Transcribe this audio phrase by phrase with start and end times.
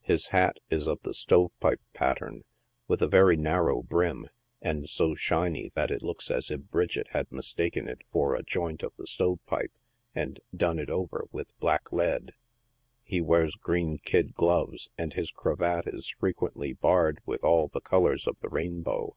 [0.00, 2.44] His hat is of tbe stovepipe pattern,
[2.88, 4.30] with a verry narrow brim,
[4.62, 8.82] and so shiny that it looks as if Bridget had mistaken it for a joint
[8.82, 9.74] of a stove pipe,
[10.14, 12.32] and "done it over" with black lead.
[13.02, 18.26] He wears green Kid gloves, and his cravat is frequently barred with all the colors
[18.26, 19.14] of the rainbow.